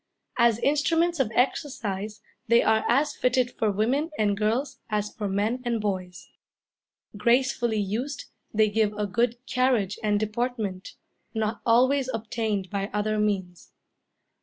As 0.39 0.57
instruments 0.57 1.19
of 1.19 1.31
exercise 1.35 2.21
they 2.47 2.63
are 2.63 2.83
as 2.89 3.13
fitted 3.13 3.51
for 3.51 3.69
women 3.69 4.09
and 4.17 4.35
girls 4.35 4.79
as 4.89 5.13
for 5.13 5.27
men 5.27 5.61
and 5.63 5.79
boys. 5.79 6.27
Gracefully 7.17 7.77
used, 7.79 8.25
they 8.51 8.67
give 8.67 8.93
a 8.93 9.05
good 9.05 9.35
carriage 9.45 9.99
and 10.01 10.19
deportment, 10.19 10.95
not 11.35 11.61
always 11.67 12.09
obtained 12.15 12.71
by 12.71 12.89
other 12.91 13.19
means. 13.19 13.73